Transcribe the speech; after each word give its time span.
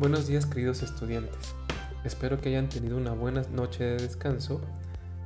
Buenos 0.00 0.26
días 0.26 0.46
queridos 0.46 0.82
estudiantes. 0.82 1.54
Espero 2.04 2.40
que 2.40 2.48
hayan 2.48 2.70
tenido 2.70 2.96
una 2.96 3.12
buena 3.12 3.42
noche 3.52 3.84
de 3.84 3.96
descanso 3.98 4.62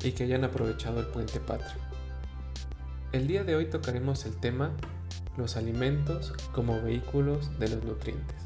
y 0.03 0.11
que 0.11 0.24
hayan 0.24 0.43
aprovechado 0.43 0.99
el 0.99 1.06
puente 1.06 1.38
patrio. 1.38 1.81
El 3.13 3.29
día 3.29 3.45
de 3.45 3.54
hoy 3.54 3.67
tocaremos 3.67 4.26
el 4.26 4.35
tema 4.35 4.72
los 5.37 5.56
alimentos 5.56 6.33
como 6.53 6.83
vehículos 6.83 7.56
de 7.60 7.69
los 7.69 7.85
nutrientes. 7.85 8.37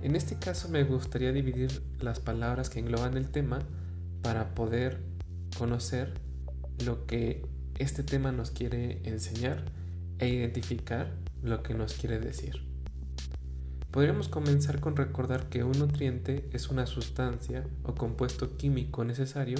En 0.00 0.14
este 0.14 0.38
caso 0.38 0.68
me 0.68 0.84
gustaría 0.84 1.32
dividir 1.32 1.82
las 1.98 2.20
palabras 2.20 2.70
que 2.70 2.78
engloban 2.78 3.16
el 3.16 3.32
tema 3.32 3.58
para 4.22 4.54
poder 4.54 5.00
conocer 5.58 6.14
lo 6.84 7.04
que 7.06 7.44
este 7.80 8.04
tema 8.04 8.30
nos 8.30 8.52
quiere 8.52 9.00
enseñar 9.02 9.64
e 10.20 10.28
identificar 10.28 11.10
lo 11.42 11.64
que 11.64 11.74
nos 11.74 11.94
quiere 11.94 12.20
decir. 12.20 12.73
Podríamos 13.94 14.28
comenzar 14.28 14.80
con 14.80 14.96
recordar 14.96 15.48
que 15.48 15.62
un 15.62 15.78
nutriente 15.78 16.50
es 16.52 16.68
una 16.68 16.84
sustancia 16.84 17.64
o 17.84 17.94
compuesto 17.94 18.56
químico 18.56 19.04
necesario 19.04 19.56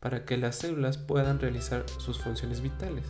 para 0.00 0.24
que 0.24 0.36
las 0.36 0.56
células 0.56 0.98
puedan 0.98 1.38
realizar 1.38 1.88
sus 1.98 2.18
funciones 2.18 2.62
vitales. 2.62 3.04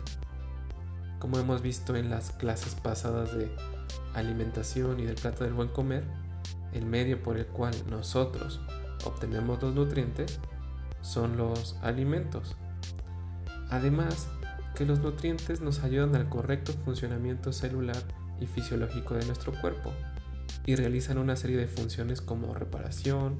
Como 1.17 1.39
hemos 1.39 1.63
visto 1.63 1.95
en 1.95 2.11
las 2.11 2.29
clases 2.29 2.75
pasadas 2.75 3.35
de 3.35 3.49
alimentación 4.13 4.99
y 4.99 5.05
del 5.05 5.15
plato 5.15 5.45
del 5.45 5.53
buen 5.53 5.69
comer, 5.69 6.03
el 6.73 6.85
medio 6.85 7.23
por 7.23 7.37
el 7.37 7.47
cual 7.47 7.73
nosotros 7.89 8.61
obtenemos 9.03 9.63
los 9.63 9.73
nutrientes 9.73 10.39
son 11.01 11.37
los 11.37 11.75
alimentos. 11.81 12.55
Además, 13.71 14.27
que 14.75 14.85
los 14.85 14.99
nutrientes 14.99 15.59
nos 15.59 15.79
ayudan 15.79 16.15
al 16.15 16.29
correcto 16.29 16.71
funcionamiento 16.85 17.51
celular 17.51 18.03
y 18.39 18.45
fisiológico 18.45 19.15
de 19.15 19.25
nuestro 19.25 19.59
cuerpo 19.59 19.91
y 20.65 20.75
realizan 20.75 21.17
una 21.17 21.35
serie 21.35 21.57
de 21.57 21.67
funciones 21.67 22.21
como 22.21 22.53
reparación, 22.53 23.37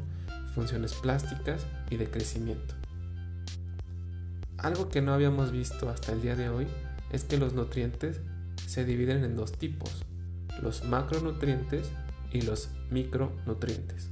funciones 0.55 0.94
plásticas 0.94 1.66
y 1.89 1.97
de 1.97 2.09
crecimiento. 2.09 2.75
Algo 4.58 4.89
que 4.89 5.02
no 5.02 5.13
habíamos 5.13 5.52
visto 5.52 5.89
hasta 5.89 6.11
el 6.11 6.22
día 6.22 6.36
de 6.36 6.50
hoy 6.50 6.67
es 7.11 7.23
que 7.23 7.38
los 7.38 7.53
nutrientes 7.53 8.22
se 8.67 8.86
dividen 8.86 9.23
en 9.23 9.36
dos 9.36 9.53
tipos, 9.53 10.05
los 10.61 10.83
macronutrientes 10.86 11.89
y 12.31 12.41
los 12.41 12.69
micronutrientes. 12.89 14.09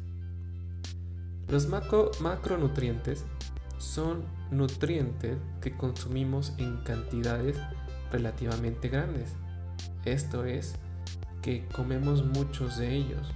Los 1.48 1.68
macro, 1.68 2.12
macronutrientes 2.20 3.26
son 3.80 4.24
nutrientes 4.52 5.38
que 5.62 5.76
consumimos 5.76 6.54
en 6.58 6.78
cantidades 6.84 7.58
relativamente 8.12 8.90
grandes. 8.90 9.32
Esto 10.06 10.46
es, 10.46 10.76
que 11.50 11.66
comemos 11.74 12.24
muchos 12.24 12.78
de 12.78 12.96
ellos. 12.96 13.28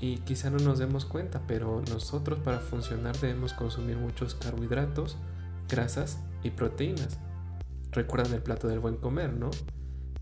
Y 0.00 0.18
quizá 0.18 0.50
no 0.50 0.58
nos 0.58 0.78
demos 0.78 1.04
cuenta, 1.04 1.42
pero 1.48 1.82
nosotros 1.90 2.38
para 2.38 2.60
funcionar 2.60 3.18
debemos 3.18 3.52
consumir 3.52 3.96
muchos 3.96 4.36
carbohidratos, 4.36 5.16
grasas 5.68 6.20
y 6.44 6.50
proteínas. 6.50 7.18
Recuerdan 7.90 8.34
el 8.34 8.42
plato 8.42 8.68
del 8.68 8.78
buen 8.78 8.98
comer, 8.98 9.32
¿no? 9.32 9.50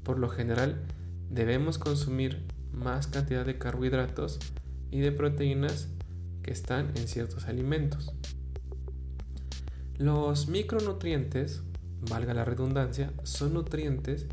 Por 0.04 0.18
lo 0.18 0.30
general 0.30 0.86
debemos 1.28 1.76
consumir 1.76 2.46
más 2.72 3.08
cantidad 3.08 3.44
de 3.44 3.58
carbohidratos 3.58 4.38
y 4.90 5.00
de 5.00 5.12
proteínas 5.12 5.90
que 6.42 6.52
están 6.52 6.92
en 6.96 7.08
ciertos 7.08 7.44
alimentos. 7.44 8.14
Los 9.98 10.48
micronutrientes, 10.48 11.62
valga 12.08 12.32
la 12.32 12.46
redundancia, 12.46 13.12
son 13.22 13.52
nutrientes 13.52 14.26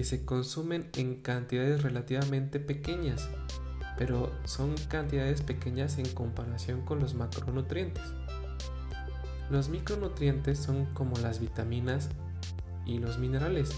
que 0.00 0.04
se 0.04 0.24
consumen 0.24 0.88
en 0.96 1.16
cantidades 1.16 1.82
relativamente 1.82 2.58
pequeñas, 2.58 3.28
pero 3.98 4.32
son 4.46 4.74
cantidades 4.88 5.42
pequeñas 5.42 5.98
en 5.98 6.08
comparación 6.08 6.80
con 6.86 7.00
los 7.00 7.12
macronutrientes. 7.12 8.02
Los 9.50 9.68
micronutrientes 9.68 10.58
son 10.58 10.86
como 10.94 11.18
las 11.18 11.38
vitaminas 11.38 12.08
y 12.86 12.96
los 12.96 13.18
minerales, 13.18 13.72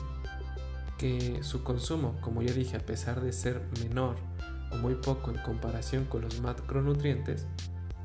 que 0.96 1.42
su 1.42 1.64
consumo, 1.64 2.16
como 2.20 2.40
ya 2.40 2.52
dije, 2.52 2.76
a 2.76 2.86
pesar 2.86 3.20
de 3.20 3.32
ser 3.32 3.60
menor 3.82 4.14
o 4.70 4.76
muy 4.76 4.94
poco 4.94 5.32
en 5.32 5.38
comparación 5.38 6.04
con 6.04 6.22
los 6.22 6.40
macronutrientes, 6.40 7.48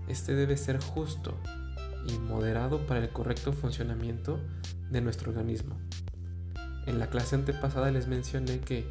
este 0.08 0.34
debe 0.34 0.58
ser 0.58 0.82
justo 0.82 1.38
y 2.08 2.18
moderado 2.18 2.80
para 2.88 3.00
el 3.00 3.10
correcto 3.10 3.54
funcionamiento 3.54 4.40
de 4.90 5.02
nuestro 5.02 5.30
organismo. 5.30 5.76
En 6.88 7.00
la 7.00 7.08
clase 7.08 7.36
antepasada 7.36 7.92
les 7.92 8.08
mencioné 8.08 8.60
que 8.60 8.88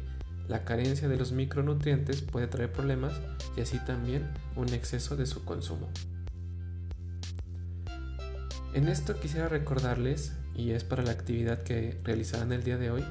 la 0.47 0.63
carencia 0.63 1.09
de 1.09 1.17
los 1.17 1.33
micronutrientes 1.33 2.21
puede 2.21 2.47
traer 2.47 2.71
problemas 2.71 3.13
y 3.57 3.61
así 3.61 3.79
también 3.79 4.31
un 4.55 4.69
exceso 4.69 5.17
de 5.17 5.25
su 5.25 5.43
consumo. 5.43 5.89
En 8.73 8.87
esto 8.87 9.19
quisiera 9.19 9.49
recordarles, 9.49 10.33
y 10.55 10.71
es 10.71 10.83
para 10.83 11.03
la 11.03 11.11
actividad 11.11 11.63
que 11.63 11.99
realizarán 12.03 12.51
el 12.51 12.63
día 12.63 12.77
de 12.77 12.91
hoy, 12.91 13.03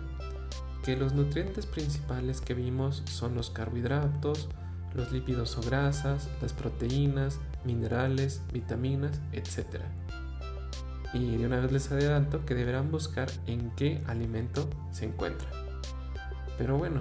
que 0.85 0.97
los 0.97 1.13
nutrientes 1.13 1.67
principales 1.67 2.41
que 2.41 2.55
vimos 2.55 3.03
son 3.07 3.35
los 3.35 3.51
carbohidratos, 3.51 4.49
los 4.95 5.11
lípidos 5.11 5.59
o 5.59 5.63
grasas, 5.63 6.29
las 6.41 6.53
proteínas, 6.53 7.41
minerales, 7.65 8.41
vitaminas, 8.53 9.21
etc. 9.33 9.81
Y 11.17 11.39
de 11.39 11.47
una 11.47 11.61
vez 11.61 11.73
les 11.73 11.91
adelanto 11.91 12.45
que 12.45 12.55
deberán 12.55 12.91
buscar 12.91 13.31
en 13.47 13.71
qué 13.71 14.03
alimento 14.07 14.69
se 14.93 15.07
encuentra. 15.07 15.49
Pero 16.59 16.77
bueno, 16.77 17.01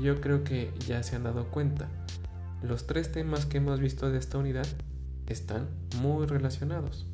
yo 0.00 0.20
creo 0.20 0.44
que 0.44 0.72
ya 0.86 1.02
se 1.02 1.16
han 1.16 1.24
dado 1.24 1.50
cuenta. 1.50 1.88
Los 2.62 2.86
tres 2.86 3.10
temas 3.10 3.46
que 3.46 3.58
hemos 3.58 3.80
visto 3.80 4.10
de 4.10 4.18
esta 4.18 4.38
unidad 4.38 4.66
están 5.26 5.68
muy 6.00 6.26
relacionados. 6.26 7.06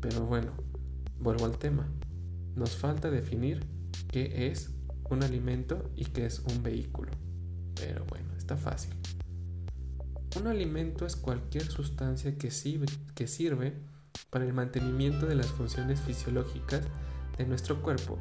Pero 0.00 0.26
bueno, 0.26 0.50
vuelvo 1.20 1.44
al 1.44 1.56
tema. 1.56 1.86
Nos 2.56 2.76
falta 2.76 3.08
definir 3.08 3.64
qué 4.08 4.48
es 4.48 4.70
un 5.08 5.22
alimento 5.22 5.88
y 5.94 6.06
qué 6.06 6.26
es 6.26 6.40
un 6.40 6.64
vehículo. 6.64 7.12
Pero 7.76 8.04
bueno, 8.06 8.34
está 8.36 8.56
fácil. 8.56 8.92
Un 10.36 10.48
alimento 10.48 11.06
es 11.06 11.14
cualquier 11.14 11.64
sustancia 11.64 12.36
que 12.36 12.50
sirve, 12.50 12.86
que 13.14 13.28
sirve 13.28 13.92
para 14.30 14.44
el 14.44 14.52
mantenimiento 14.52 15.26
de 15.26 15.34
las 15.34 15.46
funciones 15.46 16.00
fisiológicas 16.00 16.82
de 17.38 17.46
nuestro 17.46 17.82
cuerpo 17.82 18.18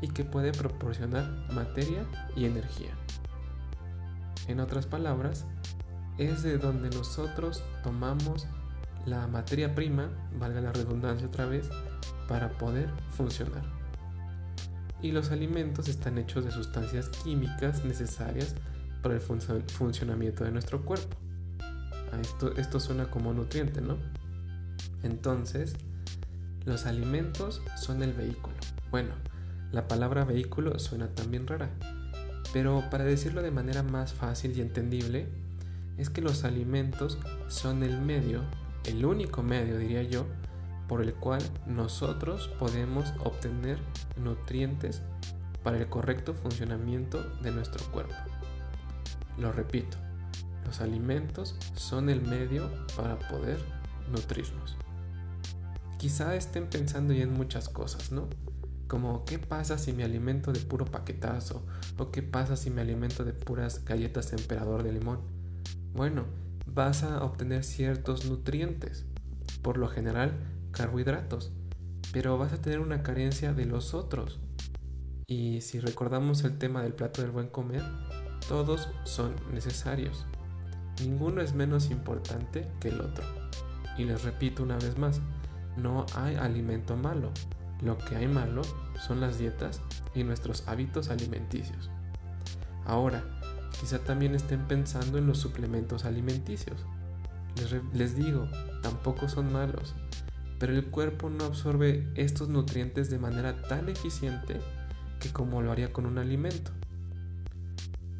y 0.00 0.08
que 0.08 0.24
puede 0.24 0.52
proporcionar 0.52 1.24
materia 1.52 2.04
y 2.36 2.46
energía. 2.46 2.90
En 4.48 4.60
otras 4.60 4.86
palabras, 4.86 5.46
es 6.18 6.42
de 6.42 6.58
donde 6.58 6.90
nosotros 6.90 7.62
tomamos 7.82 8.46
la 9.06 9.26
materia 9.26 9.74
prima, 9.74 10.10
valga 10.38 10.60
la 10.60 10.72
redundancia 10.72 11.26
otra 11.26 11.46
vez, 11.46 11.68
para 12.28 12.50
poder 12.50 12.90
funcionar. 13.16 13.62
Y 15.02 15.12
los 15.12 15.30
alimentos 15.30 15.88
están 15.88 16.18
hechos 16.18 16.44
de 16.44 16.50
sustancias 16.50 17.08
químicas 17.08 17.84
necesarias 17.84 18.54
para 19.02 19.14
el 19.14 19.20
funcionamiento 19.20 20.44
de 20.44 20.52
nuestro 20.52 20.84
cuerpo. 20.84 21.16
Esto, 22.20 22.54
esto 22.56 22.80
suena 22.80 23.10
como 23.10 23.32
nutriente, 23.32 23.80
¿no? 23.80 23.96
Entonces, 25.02 25.74
los 26.64 26.86
alimentos 26.86 27.62
son 27.76 28.02
el 28.02 28.12
vehículo. 28.12 28.56
Bueno, 28.90 29.14
la 29.72 29.88
palabra 29.88 30.24
vehículo 30.24 30.78
suena 30.78 31.08
también 31.08 31.46
rara, 31.46 31.70
pero 32.52 32.84
para 32.90 33.04
decirlo 33.04 33.42
de 33.42 33.50
manera 33.50 33.82
más 33.82 34.12
fácil 34.12 34.56
y 34.56 34.60
entendible, 34.60 35.28
es 35.96 36.10
que 36.10 36.22
los 36.22 36.44
alimentos 36.44 37.18
son 37.48 37.82
el 37.82 38.00
medio, 38.00 38.42
el 38.84 39.04
único 39.04 39.42
medio 39.42 39.78
diría 39.78 40.02
yo, 40.02 40.26
por 40.88 41.02
el 41.02 41.14
cual 41.14 41.42
nosotros 41.66 42.48
podemos 42.58 43.12
obtener 43.22 43.78
nutrientes 44.16 45.02
para 45.62 45.76
el 45.78 45.88
correcto 45.88 46.34
funcionamiento 46.34 47.22
de 47.42 47.52
nuestro 47.52 47.84
cuerpo. 47.92 48.14
Lo 49.38 49.52
repito, 49.52 49.98
los 50.66 50.80
alimentos 50.80 51.54
son 51.76 52.08
el 52.08 52.22
medio 52.22 52.68
para 52.96 53.18
poder 53.18 53.58
nutrirnos. 54.10 54.76
Quizá 56.00 56.34
estén 56.34 56.66
pensando 56.70 57.12
ya 57.12 57.24
en 57.24 57.34
muchas 57.34 57.68
cosas, 57.68 58.10
¿no? 58.10 58.26
Como 58.88 59.26
qué 59.26 59.38
pasa 59.38 59.76
si 59.76 59.92
me 59.92 60.02
alimento 60.02 60.50
de 60.50 60.60
puro 60.60 60.86
paquetazo 60.86 61.62
o 61.98 62.10
qué 62.10 62.22
pasa 62.22 62.56
si 62.56 62.70
me 62.70 62.80
alimento 62.80 63.22
de 63.22 63.34
puras 63.34 63.84
galletas 63.84 64.32
emperador 64.32 64.82
de 64.82 64.94
limón. 64.94 65.20
Bueno, 65.92 66.24
vas 66.64 67.02
a 67.02 67.22
obtener 67.22 67.64
ciertos 67.64 68.24
nutrientes, 68.24 69.04
por 69.60 69.76
lo 69.76 69.88
general 69.88 70.32
carbohidratos, 70.70 71.52
pero 72.14 72.38
vas 72.38 72.54
a 72.54 72.62
tener 72.62 72.80
una 72.80 73.02
carencia 73.02 73.52
de 73.52 73.66
los 73.66 73.92
otros. 73.92 74.38
Y 75.26 75.60
si 75.60 75.80
recordamos 75.80 76.44
el 76.44 76.56
tema 76.56 76.82
del 76.82 76.94
plato 76.94 77.20
del 77.20 77.30
buen 77.30 77.48
comer, 77.48 77.82
todos 78.48 78.88
son 79.04 79.34
necesarios. 79.52 80.24
Ninguno 81.02 81.42
es 81.42 81.54
menos 81.54 81.90
importante 81.90 82.66
que 82.80 82.88
el 82.88 83.02
otro. 83.02 83.26
Y 83.98 84.04
les 84.04 84.24
repito 84.24 84.62
una 84.62 84.78
vez 84.78 84.96
más, 84.96 85.20
no 85.82 86.06
hay 86.14 86.36
alimento 86.36 86.96
malo. 86.96 87.30
Lo 87.82 87.98
que 87.98 88.16
hay 88.16 88.28
malo 88.28 88.62
son 89.06 89.20
las 89.20 89.38
dietas 89.38 89.80
y 90.14 90.24
nuestros 90.24 90.68
hábitos 90.68 91.08
alimenticios. 91.08 91.90
Ahora, 92.84 93.24
Quizá 93.80 93.98
también 93.98 94.34
estén 94.34 94.66
pensando 94.66 95.16
en 95.16 95.26
los 95.26 95.38
suplementos 95.38 96.04
alimenticios. 96.04 96.84
Les, 97.94 98.14
digo, 98.14 98.46
tampoco 98.82 99.28
son 99.28 99.52
malos, 99.52 99.94
pero 100.58 100.74
el 100.74 100.84
cuerpo 100.86 101.30
no 101.30 101.44
absorbe 101.44 102.06
estos 102.14 102.48
nutrientes 102.48 103.10
de 103.10 103.18
manera 103.18 103.62
tan 103.62 103.88
eficiente 103.88 104.60
que 105.18 105.32
como 105.32 105.62
lo 105.62 105.72
haría 105.72 105.92
con 105.92 106.04
un 106.04 106.18
alimento. 106.18 106.72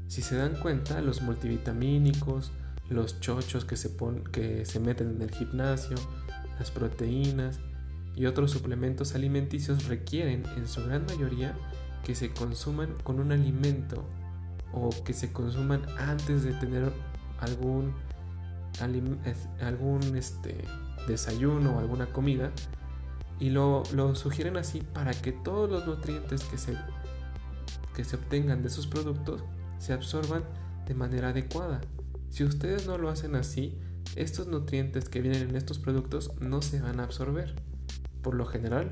Si 0.08 0.22
se 0.22 0.36
dan 0.36 0.56
cuenta, 0.56 1.00
los 1.02 1.20
multivitamínicos, 1.20 2.52
los 2.88 3.20
chochos 3.20 3.64
que 3.66 3.76
se, 3.76 3.94
que 4.32 4.64
se 4.64 4.80
meten 4.80 5.10
en 5.10 5.22
el 5.22 5.30
gimnasio, 5.30 5.96
las 6.60 6.70
proteínas 6.70 7.58
y 8.14 8.26
otros 8.26 8.50
suplementos 8.50 9.14
alimenticios 9.14 9.88
requieren 9.88 10.44
en 10.56 10.68
su 10.68 10.84
gran 10.84 11.06
mayoría 11.06 11.56
que 12.04 12.14
se 12.14 12.32
consuman 12.32 12.94
con 13.02 13.18
un 13.18 13.32
alimento 13.32 14.04
o 14.72 14.90
que 15.04 15.14
se 15.14 15.32
consuman 15.32 15.82
antes 15.98 16.44
de 16.44 16.52
tener 16.52 16.92
algún, 17.40 17.94
algún 19.60 20.16
este, 20.16 20.62
desayuno 21.08 21.76
o 21.76 21.78
alguna 21.78 22.12
comida 22.12 22.52
y 23.38 23.48
lo, 23.48 23.82
lo, 23.94 24.14
sugieren 24.14 24.58
así 24.58 24.82
para 24.82 25.12
que 25.12 25.32
todos 25.32 25.70
los 25.70 25.86
nutrientes 25.86 26.44
que 26.44 26.58
se, 26.58 26.76
que 27.96 28.04
se 28.04 28.16
obtengan 28.16 28.60
de 28.60 28.68
esos 28.68 28.86
productos 28.86 29.42
se 29.78 29.94
absorban 29.94 30.44
de 30.86 30.94
manera 30.94 31.30
adecuada. 31.30 31.80
Si 32.28 32.44
ustedes 32.44 32.86
no 32.86 32.98
lo 32.98 33.08
hacen 33.08 33.34
así, 33.34 33.78
estos 34.16 34.46
nutrientes 34.46 35.08
que 35.08 35.20
vienen 35.20 35.50
en 35.50 35.56
estos 35.56 35.78
productos 35.78 36.32
no 36.40 36.62
se 36.62 36.80
van 36.80 37.00
a 37.00 37.04
absorber. 37.04 37.54
Por 38.22 38.34
lo 38.34 38.46
general, 38.46 38.90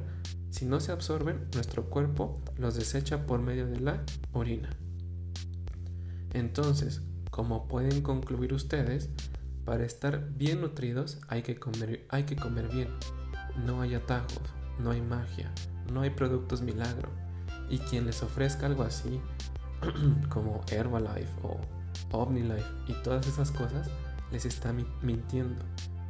si 0.51 0.65
no 0.65 0.81
se 0.81 0.93
absorben, 0.93 1.49
nuestro 1.55 1.91
cuerpo 1.91 2.41
los 2.57 2.75
desecha 2.75 3.27
por 3.27 3.41
medio 3.41 3.67
de 3.67 3.81
la 3.81 4.03
orina. 4.33 4.71
Entonces, 6.33 7.03
como 7.31 7.69
pueden 7.69 8.03
concluir 8.03 8.53
ustedes, 8.55 9.11
para 9.65 9.85
estar 9.85 10.31
bien 10.31 10.61
nutridos 10.63 11.21
hay 11.29 11.43
que 11.43 11.59
comer, 11.59 12.69
bien. 12.73 12.89
No 13.67 13.83
hay 13.83 13.95
atajos, 13.95 14.41
no 14.79 14.91
hay 14.91 15.03
magia, 15.03 15.53
no 15.93 16.01
hay 16.01 16.11
productos 16.11 16.63
milagro. 16.63 17.11
Y 17.69 17.79
quien 17.79 18.07
les 18.07 18.23
ofrezca 18.23 18.67
algo 18.67 18.83
así, 18.83 19.21
como 20.31 20.63
Herbalife 20.71 21.29
o 21.43 21.61
OmniLife 22.13 22.65
y 22.87 22.95
todas 23.03 23.27
esas 23.27 23.51
cosas, 23.51 23.91
les 24.33 24.45
está 24.45 24.73
mintiendo. 25.03 25.63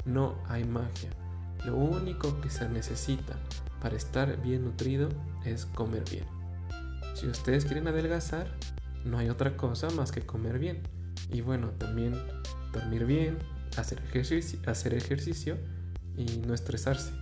No 0.04 0.36
hay 0.48 0.64
magia. 0.64 1.10
Lo 1.64 1.76
único 1.76 2.40
que 2.40 2.50
se 2.50 2.68
necesita 2.68 3.34
para 3.80 3.96
estar 3.96 4.40
bien 4.42 4.64
nutrido 4.64 5.08
es 5.44 5.66
comer 5.66 6.04
bien. 6.10 6.24
Si 7.14 7.26
ustedes 7.26 7.64
quieren 7.64 7.88
adelgazar, 7.88 8.48
no 9.04 9.18
hay 9.18 9.28
otra 9.28 9.56
cosa 9.56 9.90
más 9.90 10.12
que 10.12 10.22
comer 10.22 10.58
bien. 10.58 10.82
Y 11.30 11.40
bueno, 11.40 11.70
también 11.70 12.14
dormir 12.72 13.06
bien, 13.06 13.38
hacer 13.76 14.94
ejercicio, 14.94 15.56
y 16.18 16.38
no 16.46 16.52
estresarse. 16.52 17.12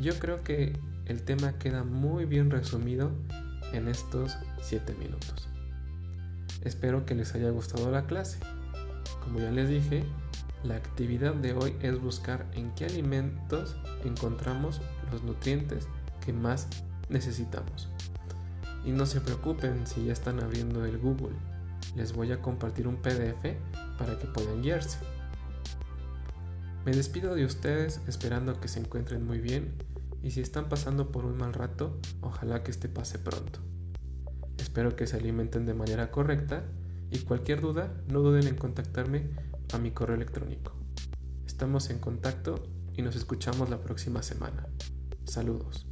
Yo 0.00 0.18
creo 0.18 0.42
que 0.42 0.78
el 1.06 1.22
tema 1.22 1.58
queda 1.58 1.84
muy 1.84 2.24
bien 2.24 2.50
resumido 2.50 3.12
en 3.72 3.88
estos 3.88 4.36
7 4.62 4.94
minutos. 4.94 5.48
Espero 6.62 7.06
que 7.06 7.14
les 7.14 7.34
haya 7.34 7.50
gustado 7.50 7.90
la 7.90 8.06
clase. 8.06 8.38
Como 9.26 9.40
ya 9.40 9.50
les 9.50 9.68
dije, 9.68 10.04
la 10.62 10.76
actividad 10.76 11.34
de 11.34 11.52
hoy 11.52 11.74
es 11.80 12.00
buscar 12.00 12.46
en 12.54 12.72
qué 12.76 12.84
alimentos 12.84 13.74
encontramos 14.04 14.80
los 15.10 15.24
nutrientes 15.24 15.88
que 16.24 16.32
más 16.32 16.68
necesitamos. 17.08 17.88
Y 18.84 18.92
no 18.92 19.04
se 19.04 19.20
preocupen 19.20 19.84
si 19.84 20.04
ya 20.04 20.12
están 20.12 20.38
abriendo 20.38 20.84
el 20.84 20.98
Google. 20.98 21.34
Les 21.96 22.12
voy 22.12 22.30
a 22.30 22.40
compartir 22.40 22.86
un 22.86 22.98
PDF 22.98 23.56
para 23.98 24.16
que 24.16 24.28
puedan 24.28 24.62
guiarse. 24.62 24.98
Me 26.84 26.92
despido 26.92 27.34
de 27.34 27.46
ustedes 27.46 28.00
esperando 28.06 28.60
que 28.60 28.68
se 28.68 28.78
encuentren 28.78 29.26
muy 29.26 29.40
bien 29.40 29.74
y 30.22 30.30
si 30.30 30.40
están 30.40 30.68
pasando 30.68 31.10
por 31.10 31.24
un 31.24 31.36
mal 31.36 31.52
rato, 31.52 31.98
ojalá 32.20 32.62
que 32.62 32.70
este 32.70 32.88
pase 32.88 33.18
pronto. 33.18 33.58
Espero 34.56 34.94
que 34.94 35.08
se 35.08 35.16
alimenten 35.16 35.66
de 35.66 35.74
manera 35.74 36.12
correcta 36.12 36.62
y 37.10 37.18
cualquier 37.20 37.60
duda 37.60 37.92
no 38.08 38.20
duden 38.20 38.46
en 38.46 38.56
contactarme 38.56 39.30
a 39.72 39.78
mi 39.78 39.90
correo 39.90 40.16
electrónico. 40.16 40.72
Estamos 41.46 41.90
en 41.90 41.98
contacto 41.98 42.62
y 42.94 43.02
nos 43.02 43.16
escuchamos 43.16 43.70
la 43.70 43.80
próxima 43.80 44.22
semana. 44.22 44.66
Saludos. 45.24 45.86